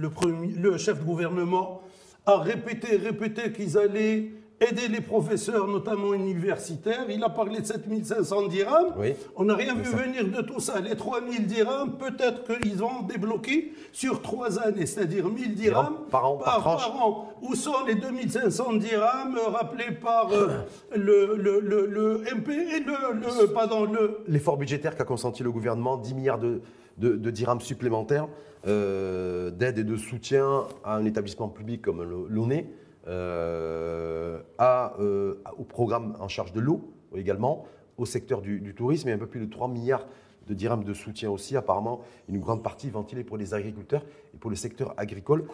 [0.56, 1.82] le, chef de gouvernement
[2.26, 4.30] a répété, répété qu'ils allaient
[4.60, 7.06] aider les professeurs, notamment universitaires.
[7.08, 8.94] Il a parlé de 7500 dirhams.
[9.36, 10.80] On n'a rien vu venir de tout ça.
[10.80, 16.36] Les 3000 dirhams, peut-être qu'ils vont débloquer sur trois années, c'est-à-dire 1000 dirhams par an.
[16.36, 17.28] Par, an.
[17.42, 20.48] Où sont les 2500 dirhams rappelés par euh,
[20.94, 24.18] le, le, le, MP et le, pardon, le...
[24.28, 26.60] L'effort budgétaire qu'a consenti le gouvernement, 10 milliards de,
[26.98, 28.28] de, dirhams supplémentaires
[28.66, 32.64] euh, d'aide et de soutien à un établissement public comme l'ONE.
[33.10, 37.66] Euh, euh, au programme en charge de l'eau également,
[37.98, 40.06] au secteur du, tourisme et un peu plus de 3 milliards
[40.46, 44.50] de dirhams de soutien aussi, apparemment une grande partie ventilée pour les agriculteurs et pour
[44.50, 45.44] le secteur agricole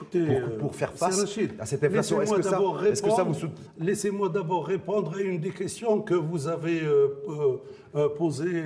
[0.59, 1.23] pour, faire face
[1.59, 2.21] à cette inflation.
[2.21, 3.35] Est-ce que, ça, est que ça vous
[3.79, 8.65] Laissez-moi d'abord répondre à une des questions que vous avez euh, posées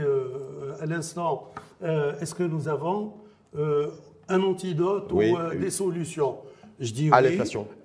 [0.81, 1.49] à l'instant.
[1.81, 3.15] Est-ce que nous avons
[3.57, 5.21] un antidote ou
[5.59, 6.39] des solutions?
[6.81, 7.39] Je dis à oui.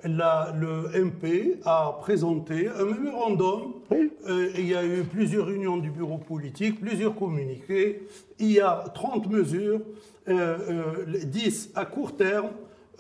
[0.05, 3.73] le MP a présenté un mémorandum.
[3.91, 8.03] Euh, il y a eu plusieurs réunions du bureau politique, plusieurs communiqués.
[8.39, 9.81] Il y a 30 mesures,
[10.29, 12.51] euh, 10 euh, à court terme,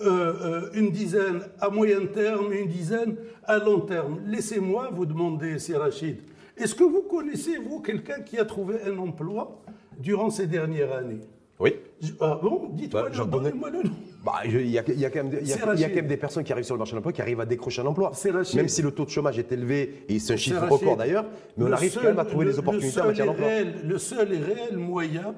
[0.01, 4.19] euh, une dizaine à moyen terme et une dizaine à long terme.
[4.25, 6.17] Laissez-moi vous demander, c'est Rachid,
[6.57, 9.61] est-ce que vous connaissez, vous, quelqu'un qui a trouvé un emploi
[9.97, 11.21] durant ces dernières années?
[11.59, 11.75] Oui.
[12.19, 12.69] ah bon?
[12.73, 13.95] Dites-moi bah, moi le nom.
[14.25, 17.13] Bah, il y, a quand même des personnes qui arrivent sur le marché de l'emploi
[17.13, 18.11] qui arrivent à décrocher un emploi.
[18.55, 21.65] Même si le taux de chômage est élevé, et c'est un chiffre record d'ailleurs, mais
[21.65, 23.47] on arrive quand même à trouver des opportunités en matière d'emploi.
[23.83, 25.35] Le seul et réel moyen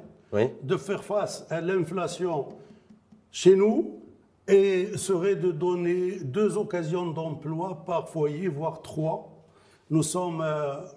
[0.63, 2.45] de faire face à l'inflation
[3.29, 3.99] chez nous
[4.47, 9.33] et serait de donner deux occasions d'emploi par foyer, voire trois.
[9.89, 10.45] Nous sommes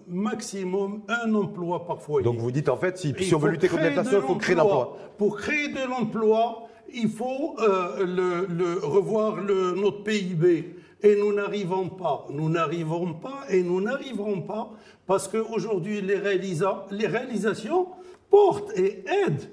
[0.07, 2.25] maximum un emploi par foyer.
[2.25, 4.55] Donc vous dites en fait, si, si on veut lutter contre l'inflation, il faut créer
[4.55, 4.97] l'emploi.
[5.19, 10.77] Pour créer de l'emploi, il faut euh, le, revoir le, notre PIB.
[11.03, 14.71] Et nous n'arrivons pas, nous n'arrivons pas et nous n'arriverons pas
[15.07, 17.87] parce qu'aujourd'hui les, les réalisations
[18.29, 19.49] portent et aident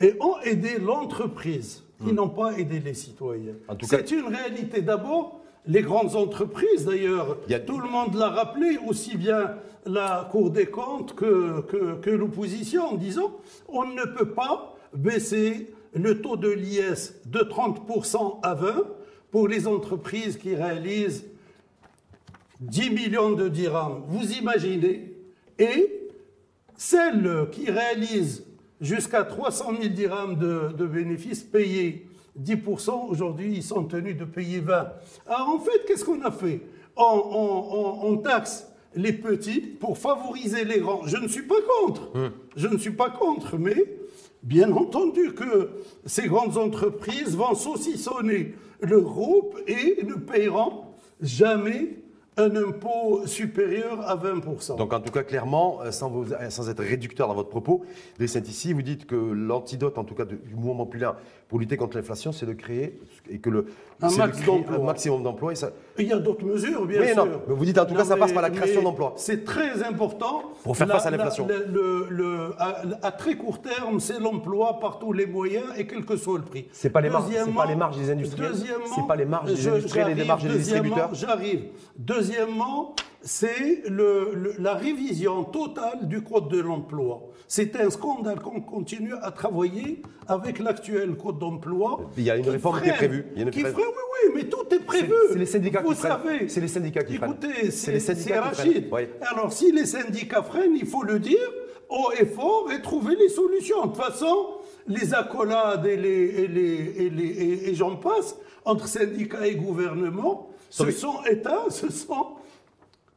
[0.00, 1.82] et ont aidé l'entreprise.
[2.00, 2.16] Ils hmm.
[2.16, 3.54] n'ont pas aidé les citoyens.
[3.82, 4.82] C'est une réalité.
[4.82, 10.66] D'abord, les grandes entreprises, d'ailleurs, tout le monde l'a rappelé, aussi bien la Cour des
[10.66, 13.32] comptes que, que, que l'opposition, en disant
[13.68, 18.84] on ne peut pas baisser le taux de l'IS de 30% à 20%
[19.30, 21.24] pour les entreprises qui réalisent
[22.60, 24.02] 10 millions de dirhams.
[24.06, 25.16] Vous imaginez
[25.58, 26.10] Et
[26.76, 28.44] celles qui réalisent
[28.80, 32.06] jusqu'à 300 000 dirhams de, bénéfices payés
[32.40, 34.92] 10%, aujourd'hui, ils sont tenus de payer 20.
[35.26, 36.60] Alors en fait, qu'est-ce qu'on a fait?
[36.96, 41.06] On, taxe les petits pour favoriser les grands.
[41.06, 42.14] Je ne suis pas contre.
[42.14, 42.32] Hum.
[42.56, 43.76] Je ne suis pas contre, mais
[44.42, 45.70] Bien entendu que
[46.04, 50.86] ces grandes entreprises vont saucissonner le groupe et ne paieront
[51.20, 52.01] jamais
[52.38, 54.76] un impôt supérieur à 20%.
[54.76, 57.82] Donc en tout cas, clairement, euh, sans, vous- euh, sans être réducteur dans votre propos,
[58.18, 61.14] de Saint-Ici, vous dites que l'antidote, en tout cas, du mouvement populaire
[61.48, 63.66] pour lutter contre l'inflation, c'est de créer et que le
[64.00, 65.54] Un de créer maximum d'emplois.
[65.54, 67.16] ça- Il y a d'autres mesures, bien Oui, sûr.
[67.26, 69.12] non, mais vous dites en tout cas, ça passe par la création mais d'emplois.
[69.16, 70.42] C'est très important.
[70.64, 71.46] Pour faire La- face à la- l'inflation.
[71.46, 75.86] le- le- le- à, à très court terme, c'est l'emploi par tous les moyens et
[75.86, 76.66] quel que soit le prix.
[76.72, 79.24] C'est pas les marges- c'est Deuxièmement- pas les marges des industriels deuxièmement, C'est pas les
[79.26, 81.64] marges des industriels et des j'arrive, marges des distributeurs J'arrive.
[82.26, 87.22] Deuxièmement, c'est le- le- la révision totale du code de l'emploi.
[87.48, 92.00] C'est un scandale qu'on continue à travailler avec l'actuel code d'emploi.
[92.16, 93.26] Il y a une qui réforme qui est prévue.
[93.32, 93.74] Il y a une qui freine.
[93.76, 93.82] oui,
[94.26, 95.12] oui, mais tout est prévu.
[95.32, 96.18] c'est les syndicats qui Vous freinent.
[96.24, 96.48] savez.
[96.48, 97.30] C'est les syndicats qui freinent.
[97.42, 98.86] Écoutez, C'est qui Rachid.
[98.92, 99.02] Oui.
[99.32, 101.48] Alors, si les syndicats freinent, il faut le dire
[101.90, 103.82] haut et fort et trouver les solutions.
[103.82, 104.46] De toute façon,
[104.86, 110.48] les accolades et, les, et, les, et, les- et j'en passe, entre syndicats et gouvernement,
[110.72, 112.26] se Sauf- sont éteints, se sont...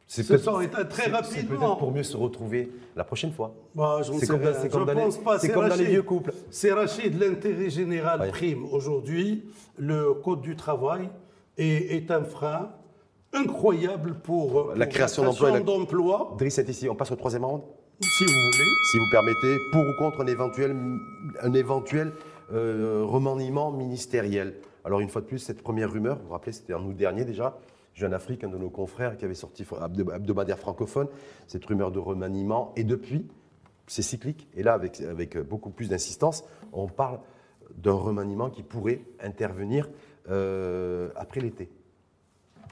[0.07, 1.57] C'est sont éteints très rapidement.
[1.57, 3.55] peut-être pour mieux se retrouver la prochaine fois.
[3.73, 4.53] Bah, C'est comme rien.
[4.61, 5.39] Je dans les- pense pas.
[5.39, 6.31] c'est comme dans les vieux couples.
[6.51, 8.29] C'est Rachid, l'intérêt général Ouais.
[8.29, 8.65] prime.
[8.71, 9.45] Aujourd'hui,
[9.77, 11.09] le Code du travail
[11.57, 12.69] est, est un frein
[13.33, 15.59] incroyable pour, La pour création d'emplois la-
[16.37, 16.87] Driss est ici.
[16.89, 17.61] On passe au troisième round
[18.01, 18.69] si vous voulez.
[18.91, 20.75] si vous permettez, pour ou contre un éventuel,
[21.41, 22.11] un éventuel
[22.53, 24.55] euh, remaniement ministériel.
[24.85, 27.25] Alors une fois de plus, cette première rumeur, vous vous rappelez, c'était en août dernier
[27.25, 27.57] déjà,
[27.95, 31.07] Jeune Afrique, un de nos confrères qui avait sorti hebdo- hebdomadaire francophone,
[31.47, 33.25] cette rumeur de remaniement, et depuis,
[33.87, 37.19] c'est cyclique, et là avec, beaucoup plus d'insistance, on parle
[37.75, 39.89] d'un remaniement qui pourrait intervenir
[40.29, 41.69] euh, après l'été.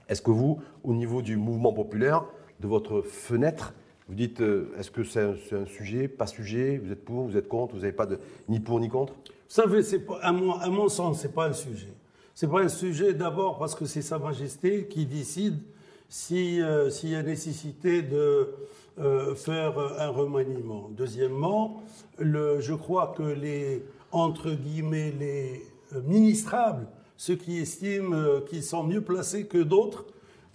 [0.07, 2.25] Est-ce que vous, au niveau du mouvement populaire,
[2.59, 3.73] de votre fenêtre,
[4.07, 5.21] vous dites, euh, est-ce que c'est
[5.53, 8.59] un, sujet, pas sujet, vous êtes pour, vous êtes contre, vous n'avez pas de ni
[8.59, 9.13] pour ni contre?
[9.13, 9.81] Vous savez,
[10.21, 11.87] à, mon, à mon sens, c'est pas un sujet.
[12.35, 15.59] C'est pas un sujet d'abord parce que c'est Sa Majesté qui décide
[16.31, 18.49] euh, s'il y a nécessité de
[18.99, 20.89] euh, faire un remaniement.
[20.89, 21.83] Deuxièmement,
[22.19, 25.63] je crois que les entre guillemets les
[25.95, 30.05] euh, ministrables, ceux qui estiment qu'ils sont mieux placés que d'autres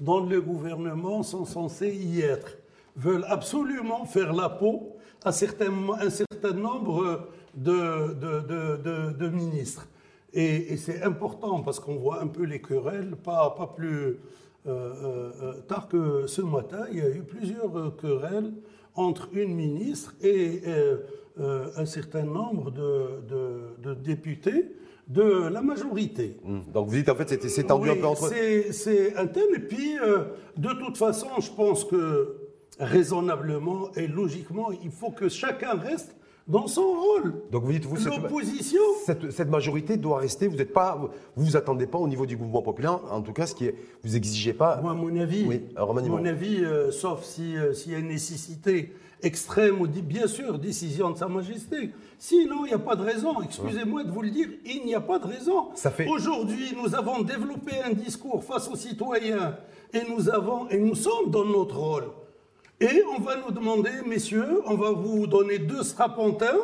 [0.01, 2.59] dans le gouvernement, sont censés y être,
[2.97, 9.87] veulent absolument faire la peau à un certain nombre de ministres.
[10.35, 14.17] Et, et c'est important parce qu'on voit un peu les querelles, pas, pas plus euh,
[14.67, 18.53] euh, euh, tard que ce matin, il y a eu plusieurs querelles
[18.95, 20.99] entre une ministre et euh,
[21.77, 24.73] un certain nombre de, de- de députés
[25.07, 26.37] de la majorité.
[26.45, 26.61] Hmm.
[26.75, 29.27] Donc vous dites, en fait, c'est- tendu Oui, un peu entre eux c'est- C'est un
[29.27, 29.55] thème.
[29.57, 30.25] Et puis, euh,
[30.59, 32.35] de toute façon, je pense que
[32.79, 36.15] raisonnablement et logiquement, il faut que chacun reste
[36.49, 37.43] dans son rôle.
[37.53, 40.99] Donc vous dites, vous, cette, L'opposition, cette, cette majorité doit rester, vous n'êtes pas,
[41.37, 43.75] vous vous attendez pas au niveau du mouvement populaire, en tout cas, ce qui est,
[44.03, 44.81] vous exigez pas.
[44.81, 48.09] moi, à mon avis, Oui, mon avis euh, sauf si, euh, s'il y a une
[48.09, 51.91] nécessité extrême, ou bien sûr, décision de Sa Majesté.
[52.19, 53.41] Sinon, il n'y a pas de raison.
[53.43, 55.69] Excusez-moi de vous le dire, il n'y a pas de raison.
[55.75, 59.57] Ça fait- Aujourd'hui, nous avons développé un discours face aux citoyens
[59.93, 62.05] et nous, avons, et nous sommes dans notre rôle.
[62.81, 66.59] Et on va nous demander, messieurs, on va vous donner deux strapontins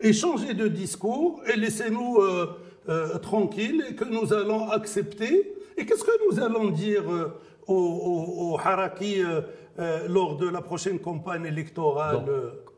[0.00, 2.46] et changer de discours et laissez-nous euh,
[2.88, 5.52] euh, tranquilles et que nous allons accepter.
[5.76, 7.32] Et qu'est-ce que nous allons dire euh,
[7.66, 9.22] aux, aux- aux Haraki
[10.08, 12.24] lors de la prochaine campagne électorale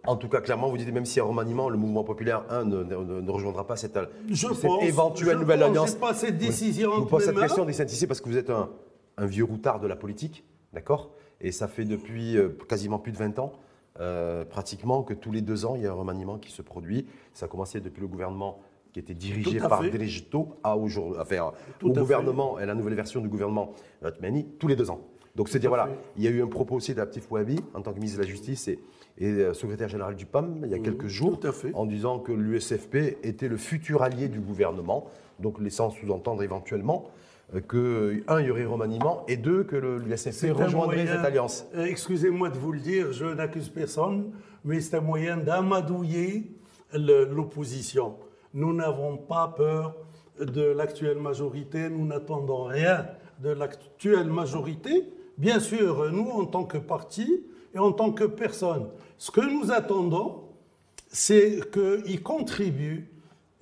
[0.06, 2.64] En tout cas, clairement, vous dites, même s'il y a remaniement, le mouvement populaire, un,
[2.64, 3.98] ne, ne- ne rejoindra pas cette,
[4.30, 5.94] Je cette pense, éventuelle je nouvelle pense, alliance.
[5.94, 8.68] pas cette décision Je vous mes cette question, Driss ici, parce que vous êtes un,
[9.16, 11.10] un vieux routard de la politique, d'accord?
[11.40, 13.53] Et ça fait depuis euh, quasiment plus de 20 ans,
[13.98, 17.07] euh, pratiquement, que tous les deux ans, il y a un remaniement qui se produit.
[17.35, 18.61] Ça a commencé depuis le gouvernement
[18.92, 19.90] qui était dirigé par fait.
[19.90, 22.00] Delégito à aujourd'hui, enfin, au à fait.
[22.00, 23.72] gouvernement, et la nouvelle version du gouvernement
[24.03, 25.00] Otmani, tous les deux ans.
[25.37, 25.98] Donc c'est dire, voilà, fait.
[26.16, 28.29] il y a eu un propos aussi d'Aptif Ouabi, en tant que ministre de la
[28.29, 28.81] Justice et,
[29.18, 31.38] et euh, secrétaire général du PAM, il y a quelques jours,
[31.74, 35.07] en disant que l'USFP était le futur allié du gouvernement,
[35.38, 37.09] donc laissant sous-entendre éventuellement
[37.66, 41.66] que, un, il y aurait remaniement, et deux, que le- l'USFP rejoindrait moyen- cette alliance.
[41.74, 44.30] Euh, Excusez-moi de vous le dire, je n'accuse personne,
[44.64, 46.50] mais c'est un moyen d'amadouiller
[46.92, 48.14] le- l'opposition.
[48.54, 49.94] Nous n'avons pas peur
[50.40, 53.06] de l'actuelle majorité, nous n'attendons rien
[53.42, 55.08] de l'actuelle majorité.
[55.38, 59.70] Bien sûr, nous, en tant que parti et en tant que personne, ce que nous
[59.72, 60.42] attendons,
[61.08, 63.08] c'est qu'il contribue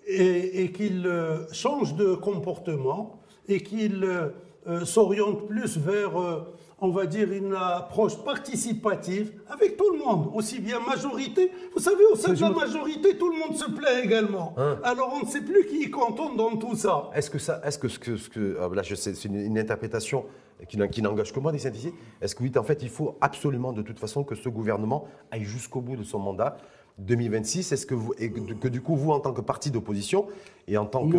[0.07, 3.18] et, et qu'il euh, change de comportement
[3.49, 4.29] et qu'il euh,
[4.67, 10.31] euh, s'oriente plus vers, euh, on va dire, une approche participative avec tout le monde,
[10.35, 11.51] aussi bien majorité.
[11.75, 14.55] Vous savez, au sein de la majorité, tout le monde se plaint également.
[14.57, 14.79] Hein.
[14.85, 17.11] Alors on ne sait plus qui est content dans tout ça.
[17.15, 19.37] Est-ce que ça, est-ce que ce que, ce que ah, là, je sais, c'est une,
[19.37, 20.27] une interprétation
[20.67, 23.83] qui n'engage que moi, des ici, est-ce que oui, en fait, il faut absolument de
[23.83, 26.57] toute façon que ce gouvernement aille jusqu'au bout de son mandat?
[26.99, 30.27] 2026 Est-ce que vous, et que, du coup, vous, en tant que parti d'opposition
[30.67, 31.17] et en tant que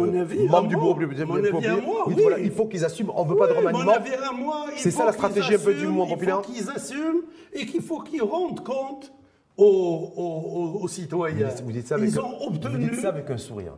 [0.47, 1.01] membre du groupe
[2.39, 3.11] il faut qu'ils assument.
[3.15, 3.93] On ne veut pas de remaniement.
[4.75, 6.41] C'est ça la stratégie un peu du mouvement populaire.
[6.41, 7.21] Il faut qu'ils assument
[7.53, 9.11] et qu'il faut qu'ils rendent compte
[9.57, 11.49] aux, citoyens.
[11.63, 12.85] Vous dites, ça avec, Ils ont obtenu...
[12.85, 13.77] vous dites ça avec un sourire.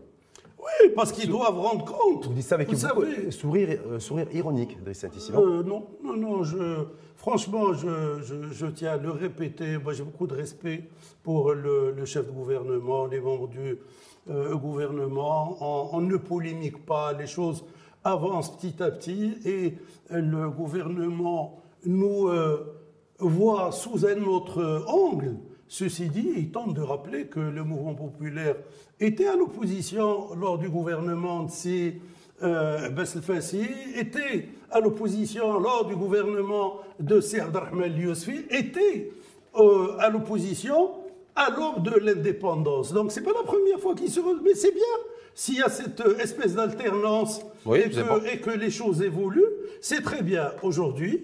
[0.62, 2.28] Oui, parce qu'ils doivent rendre compte.
[2.28, 6.86] Vous dites ça avec un sourire, euh, sourire ironique, Driss euh, non Non, non, je,
[7.16, 8.22] franchement, je,
[8.52, 9.80] je, tiens à le répéter.
[9.80, 10.84] Moi, j'ai beaucoup de respect
[11.24, 13.80] pour le, chef de gouvernement, les membres du
[14.30, 15.58] euh, gouvernement.
[15.96, 17.66] On, ne polémique pas, les choses
[18.04, 19.78] avancent petit à petit et
[20.12, 22.30] le gouvernement nous
[23.20, 25.38] voit sous un autre angle.
[25.74, 28.58] Ceci dit, il tente de rappeler que le mouvement populaire
[29.00, 31.94] était à l'opposition lors du gouvernement de si
[32.44, 39.14] euh, Fassi, était à l'opposition lors du gouvernement de Serd Ahmed Yousfi, était
[39.56, 40.90] euh, à l'opposition
[41.38, 42.92] à de l'indépendance.
[42.92, 44.20] Donc c'est pas la première fois qu'il se...
[44.44, 44.84] Mais c'est bien
[45.34, 47.90] s'il y a cette espèce d'alternance et,
[48.40, 49.46] que, les choses évoluent,
[49.80, 50.52] c'est très bien.
[50.64, 51.24] Aujourd'hui,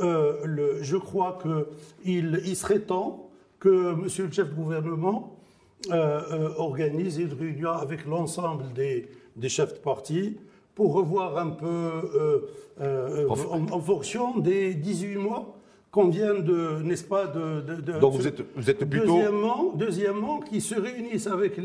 [0.00, 3.23] euh, je crois qu'il il serait temps
[3.64, 5.38] que Monsieur le chef de gouvernement
[5.90, 9.08] euh, euh, organise une réunion avec l'ensemble des,
[9.48, 10.36] chefs de parti
[10.74, 11.90] pour revoir un peu,
[12.80, 15.56] euh, en, fonction des 18 mois
[15.90, 19.14] qu'on vient de, n'est-ce pas, de, Donc vous êtes, vous êtes plutôt...
[19.14, 21.58] Deuxièmement, deuxièmement qui se réunissent avec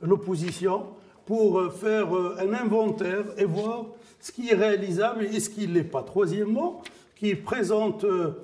[0.00, 0.84] l'opposition
[1.26, 3.86] pour faire un inventaire et voir
[4.18, 6.02] ce qui est réalisable et ce qui ne l'est pas.
[6.02, 6.82] Troisièmement,
[7.16, 8.34] qui présente un,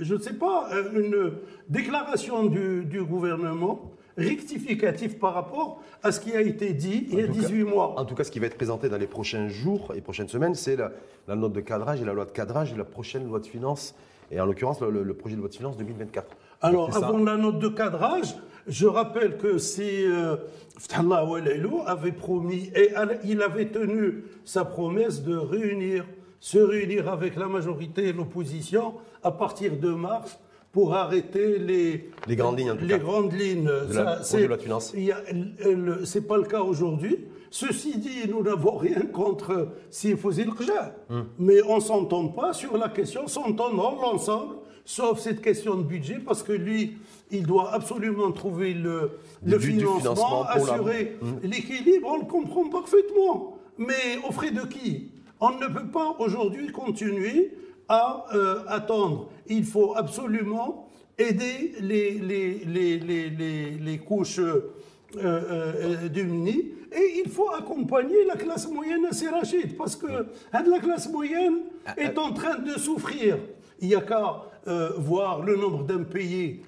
[0.00, 1.32] je ne sais pas, une
[1.68, 7.26] déclaration du, gouvernement rectificative par rapport à ce qui a été dit il y a
[7.26, 7.98] 18 mois.
[7.98, 10.54] En tout cas, ce qui va être présenté dans les prochains jours et prochaines semaines,
[10.54, 10.92] c'est la,
[11.36, 13.94] note de cadrage et la loi de cadrage et la prochaine loi de finances,
[14.30, 16.26] et en l'occurrence le, projet de loi de finances 2024.
[16.62, 18.34] Alors, avant la note de cadrage,
[18.66, 20.36] je rappelle que si euh,
[21.86, 22.92] avait promis, et
[23.24, 26.04] il avait tenu sa promesse de réunir
[26.40, 30.38] se réunir avec la majorité et l'opposition à partir de mars
[30.72, 32.70] pour arrêter les, les grandes lignes.
[32.70, 33.70] En les grandes lignes.
[36.04, 37.26] C'est pas le cas aujourd'hui.
[37.50, 40.52] Ceci dit, nous n'avons rien contre s'il faisait le
[41.10, 41.26] hum.
[41.38, 45.82] Mais on ne s'entend pas sur la question, s'entend dans l'ensemble, sauf cette question de
[45.82, 46.98] budget, parce que lui,
[47.32, 51.40] il doit absolument trouver le, le financement, assurer hum.
[51.42, 53.56] l'équilibre, on le comprend parfaitement.
[53.78, 55.09] Mais au frais de qui?
[55.40, 57.56] On ne peut pas aujourd'hui continuer
[57.88, 59.30] à euh, attendre.
[59.48, 62.12] Il faut absolument aider les,
[63.80, 64.72] les, couches euh,
[65.16, 70.06] euh, démunies et il faut accompagner la classe moyenne à Sérachid parce que
[70.52, 71.58] la classe moyenne
[71.96, 73.38] est en train de souffrir.
[73.80, 74.42] Il n'y a qu'à
[74.98, 76.62] voir le nombre d'impayés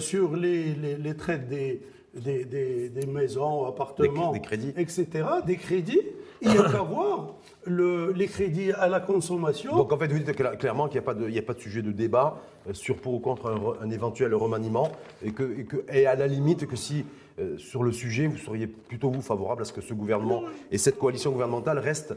[0.00, 1.82] sur les, traites des,
[2.14, 5.06] des, maisons, appartements, etc.,
[5.46, 6.00] des crédits.
[6.40, 7.34] Il n'y a qu'à voir
[7.66, 9.76] les crédits à la consommation.
[9.76, 12.74] Donc en fait, vous dites clairement qu'il n'y a, pas de sujet de débat euh,
[12.74, 14.92] sur pour ou contre un, éventuel remaniement
[15.24, 17.04] et, que, et, à la limite que si
[17.38, 20.78] euh, sur le sujet, vous seriez plutôt vous favorable à ce que ce gouvernement et
[20.78, 22.14] cette coalition gouvernementale restent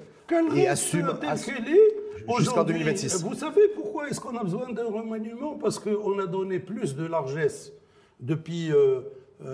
[0.55, 1.13] et assument
[2.37, 3.23] jusqu'en 2026.
[3.23, 5.55] Vous savez pourquoi est-ce qu'on a besoin d'un remaniement?
[5.55, 7.73] Parce qu'on a donné plus de largesse
[8.19, 9.01] depuis euh,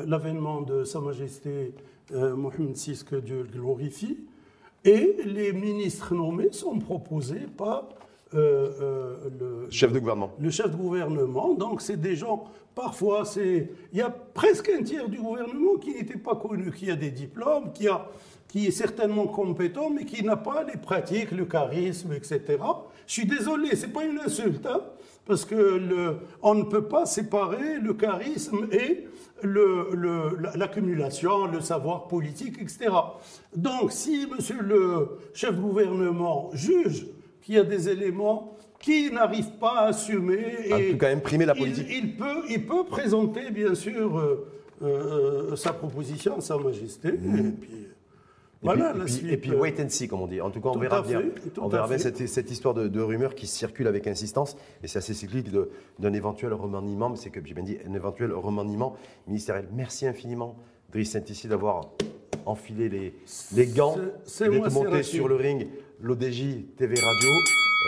[0.06, 1.74] l'avènement de Sa Majesté
[2.12, 4.18] Mohamed VI, que Dieu le glorifie.
[4.86, 7.90] Et les ministres nommés sont proposés par
[8.34, 10.32] euh, euh, le chef de gouvernement.
[10.40, 11.54] Le chef de gouvernement.
[11.54, 12.46] Donc, c'est des gens,
[12.76, 13.70] parfois, c'est.
[13.94, 17.12] Il y a presque un tiers du gouvernement qui n'était pas connu, qui a des
[17.12, 18.06] diplômes, qui, a,
[18.48, 22.58] qui est certainement compétent, mais qui n'a pas les pratiques, le charisme, etc.
[23.08, 24.82] Je suis désolé, c'est pas une insulte, hein,
[25.26, 29.08] parce que le, on ne peut pas séparer le charisme et
[29.44, 32.90] l'accumulation, le, savoir politique, etc.
[33.56, 37.08] Donc, si monsieur le chef de gouvernement juge
[37.42, 40.72] qu'il y a des éléments qui n'arrivent pas à assumer.
[40.72, 41.88] En tout cas, imprimer la politique.
[41.90, 44.48] Il, peut, il peut présenter, bien sûr, euh,
[44.84, 47.12] euh, sa proposition à Sa Majesté.
[47.12, 47.38] Mmh.
[47.38, 47.88] Et puis,
[48.62, 48.94] voilà,
[49.30, 50.42] et, puis, wait and see, comme on dit.
[50.42, 51.22] En tout cas, on verra bien,
[51.58, 54.98] on verra bien cette, cette, histoire de, de, rumeurs qui circule avec insistance, et c'est
[54.98, 55.50] assez cyclique
[56.00, 58.96] d'un éventuel remaniement, c'est que j'ai bien dit, un éventuel remaniement
[59.28, 59.68] ministériel.
[59.74, 60.56] Merci infiniment,
[60.92, 61.92] Driss Saint-Ici, d'avoir
[62.46, 63.14] enfilé les,
[63.54, 63.98] les gants,
[64.40, 65.68] d'être monté sur le ring,
[66.02, 67.30] l'ODJ TV Radio.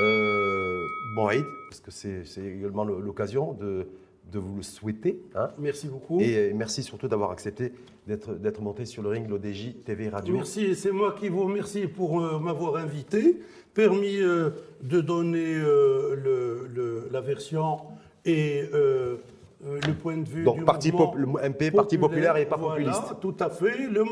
[0.02, 3.88] Euh, bon Aïd, parce que c'est également l'occasion de
[4.32, 5.22] de vous le souhaiter.
[5.36, 5.50] Hein.
[5.58, 6.20] Merci beaucoup.
[6.20, 7.74] Et merci surtout d'avoir accepté
[8.08, 10.36] d'être monté sur le ring l'ODJ TV Radio.
[10.36, 13.40] Merci, c'est moi qui vous remercie pour euh, m'avoir invité,
[13.74, 14.50] permis euh,
[14.82, 17.78] de donner euh, le, la version
[18.26, 23.20] et le point de vue Donc, du parti le MP, Parti populaire et pas populiste.
[23.22, 23.88] Tout à fait.
[23.88, 24.04] Le,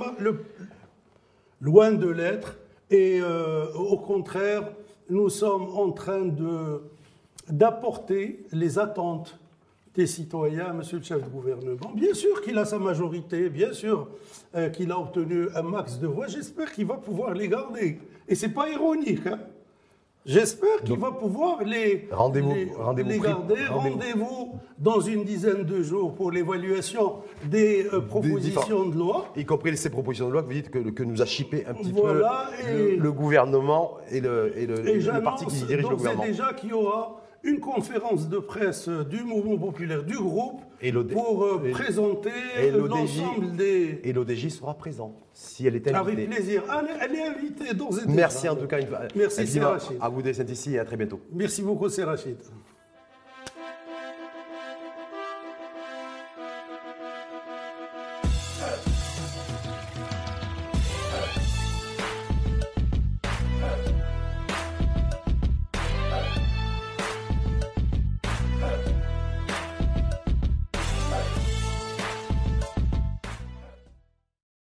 [1.61, 2.57] loin de l'être.
[2.89, 3.19] Et
[3.75, 4.71] au contraire,
[5.09, 6.81] nous sommes en train de
[7.49, 9.39] d'apporter les attentes
[9.97, 11.91] des citoyens, monsieur le chef de gouvernement.
[11.95, 14.07] Bien sûr qu'il a sa majorité, bien sûr
[14.55, 16.27] euh, qu'il a obtenu un max de voix.
[16.27, 17.99] J'espère qu'il va pouvoir les garder.
[18.27, 19.25] Et c'est pas ironique.
[19.25, 19.39] Hein.
[20.23, 23.65] J'espère qu'il va pouvoir les, rendez-vous, les, garder.
[23.69, 29.31] Rendez-vous dans une dizaine de jours pour l'évaluation des euh, propositions de loi.
[29.35, 31.73] Y compris ces propositions de loi que vous dites que, que nous a chippé un
[31.73, 32.21] petit peu
[32.97, 36.25] le, gouvernement et le, et le, parti qui dirige le gouvernement.
[36.25, 40.61] déjà qu'il y aura une conférence de presse du mouvement populaire du groupe
[41.11, 42.29] pour euh, présenter
[42.71, 44.01] l'ensemble des...
[44.03, 46.11] Et l'ODJ sera présent, si elle est invitée.
[46.11, 46.63] Avec plaisir.
[47.01, 48.77] Elle, est invitée dans Merci en tout cas.
[49.15, 49.59] Merci,
[49.99, 51.21] À vous d'être ici et à très bientôt.
[51.31, 52.37] Merci beaucoup, Rachid.